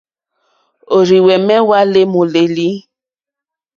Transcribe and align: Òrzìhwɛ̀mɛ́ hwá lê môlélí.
Òrzìhwɛ̀mɛ́ 0.95 1.57
hwá 1.65 1.79
lê 1.93 2.01
môlélí. 2.13 2.69